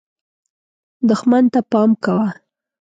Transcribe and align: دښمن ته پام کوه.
دښمن 1.07 1.43
ته 1.53 1.59
پام 1.71 1.91
کوه. 2.03 2.27